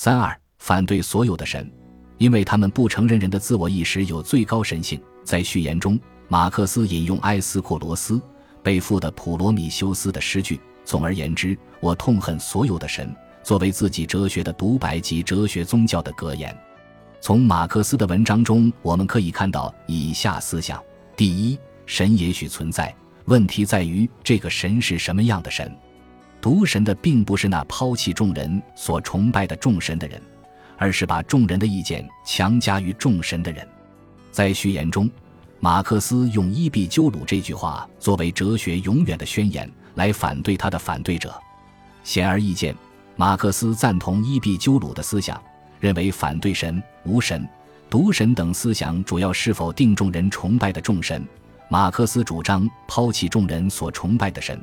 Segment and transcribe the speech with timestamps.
[0.00, 1.68] 三二反对所有的神，
[2.18, 5.02] 因为他们不承认人的自我意识有最高神性。
[5.24, 8.22] 在序言中，马克思引用埃斯库罗斯
[8.62, 10.60] 背负的普罗米修斯的诗句。
[10.84, 16.56] 总而言之，我痛恨所有的神，作为自己哲学的独白及哲学宗教的格言。
[17.20, 20.80] 从马克思的文章中，我们可以看到以下思想：
[21.16, 22.94] 第一，神也许存在，
[23.24, 25.76] 问题在于这个神是什么样的神。
[26.40, 30.20] 独神的并不是那抛弃众人所崇拜的众神的人，
[30.76, 33.66] 而是把众人的意见强加于众神的人。
[34.30, 35.10] 在序言中，
[35.60, 39.70] 马克思用伊壁鸠鲁这句话作为哲学永远的宣言。
[39.94, 41.34] 来反对他的反对者，
[42.04, 42.72] 显而易见，
[43.16, 45.42] 马克思赞同伊壁鸠鲁的思想，
[45.80, 47.44] 认为反对神、无神、
[47.90, 51.26] 独神等思想主要是否定众人崇拜的众神。
[51.68, 54.56] 马克思主张抛弃众人所崇拜的神，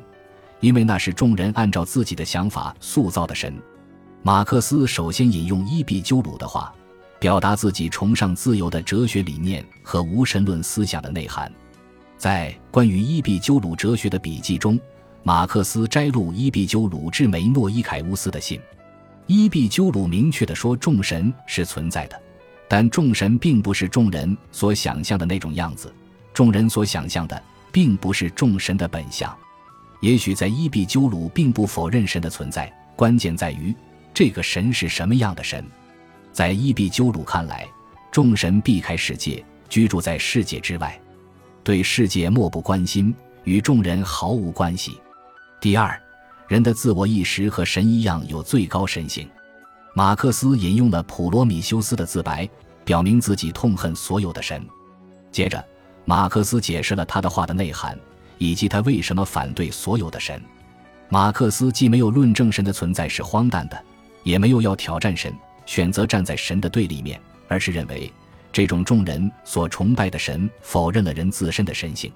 [0.60, 3.54] 因为那是众人按照自己的想法塑造的神。
[4.22, 6.72] 马克思首先引用伊壁鸠鲁的话，
[7.18, 11.52] 表达自己崇尚自由的哲学理念和无神论思想的内涵。
[12.18, 14.78] 在关于伊壁鸠鲁哲学的笔记中。
[15.22, 18.60] 马克思摘录伊壁鸠鲁致梅诺伊凯乌斯的信。
[19.26, 22.16] 伊壁鸠鲁明确地说，众神是存在的，
[22.68, 25.92] 但众神并不是众人所想象的那种样子。
[26.32, 29.36] 众人所想象的，并不是众神的本相。
[30.00, 33.74] 也许在伊壁鸠鲁并不否认神的存在，关键在于
[34.12, 35.64] 这个神是什么样的神。
[36.32, 37.66] 在伊壁鸠鲁看来，
[38.10, 41.00] 众神避开世界，居住在世界之外，
[41.64, 44.98] 对世界漠不关心，与众人毫无关系。
[45.60, 45.98] 第二，
[46.46, 49.28] 人的自我意识和神一样有最高神性。
[49.94, 52.46] 马克思引用了普罗米修斯的自白，
[52.84, 54.62] 表明自己痛恨所有的神。
[55.32, 55.64] 接着，
[56.04, 57.98] 马克思解释了他的话的内涵，
[58.38, 60.42] 以及他为什么反对所有的神。
[61.08, 63.84] 马克思既没有论证神的存在是荒诞的，
[64.22, 65.32] 也没有要挑战神，
[65.64, 68.12] 选择站在神的对立面，而是认为
[68.52, 72.12] 这种众人所崇拜的神否认了人自身的神性。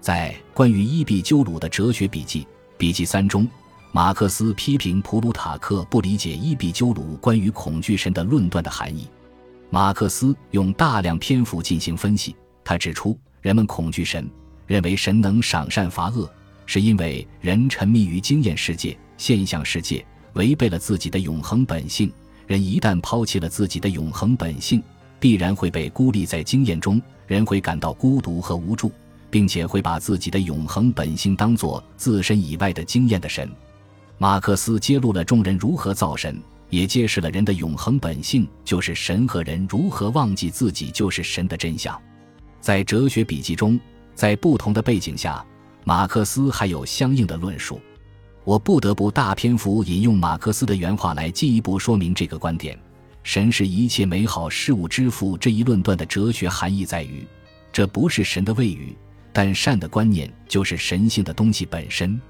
[0.00, 2.46] 在关于伊壁鸠鲁的哲学笔记。
[2.78, 3.46] 笔记三中，
[3.92, 9.06] 马克思批评普鲁塔克不理解伊壁鸠鲁关于恐惧神的论断的含义。
[9.68, 12.34] 马克思用大量篇幅进行分析。
[12.64, 14.26] 他指出，人们恐惧神，
[14.70, 16.30] 认为神能赏善罚恶，
[16.64, 22.08] 是因为人沉迷于经验世界、现象世界，违背了自己的永恒本性。
[22.46, 24.80] 人一旦抛弃了自己的永恒本性，
[25.18, 28.92] 必然会被孤立在经验中，人会感到孤独和无助。
[29.30, 33.48] 并且会把自己的永恒本性当作自身以外的经验的神。
[34.18, 36.36] 马克思揭露了众人如何造神，
[36.68, 41.98] 也揭示了人的永恒本性就是神和人如何忘记自己就是神的真相。
[42.60, 43.78] 在哲学笔记中，
[44.20, 45.42] 在不同的背景下，
[45.82, 47.80] 马克思还有相应的论述。
[48.44, 52.78] 我不得不大篇幅引用马克思的原话来进一步说明这个观点：
[53.22, 55.38] 神是一切美好事物之父。
[55.38, 57.26] 这一论断的哲学含义在于，
[57.72, 58.94] 这不是神的谓语。
[59.32, 62.20] 但善的观念就是神性的东西本身。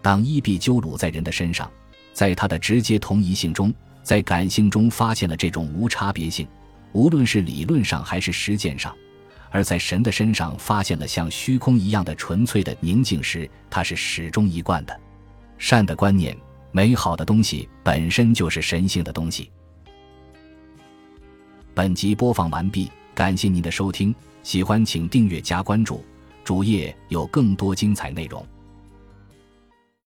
[0.00, 1.70] 当伊壁鸠鲁在人的身上，
[2.14, 3.70] 在他的直接同一性中，
[4.02, 6.48] 在感性中发现了这种无差别性，
[6.92, 8.90] 无论是理论上还是实践上；
[9.50, 15.00] 而在神的身上发现了像虚空一样的纯粹的宁静时，他是始终一贯的。
[15.58, 16.36] 善的观念，
[16.72, 19.50] 美好的东西本身就是神性的东西。
[21.74, 26.04] 本集播放完毕，感谢您的收听，喜欢请订阅加关注。
[26.44, 28.46] 主页有更多精彩内容。